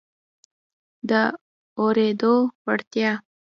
د 1.09 1.11
اورېدو 1.79 2.33
وړتیا 2.65 3.11